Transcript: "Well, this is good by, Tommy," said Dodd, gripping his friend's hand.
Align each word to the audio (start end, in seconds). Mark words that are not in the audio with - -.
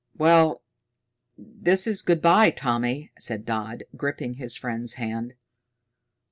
"Well, 0.17 0.63
this 1.37 1.85
is 1.85 2.01
good 2.01 2.23
by, 2.23 2.49
Tommy," 2.49 3.11
said 3.19 3.45
Dodd, 3.45 3.83
gripping 3.95 4.33
his 4.33 4.57
friend's 4.57 4.93
hand. 4.95 5.35